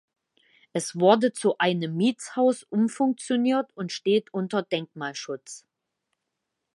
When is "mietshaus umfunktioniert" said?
1.95-3.71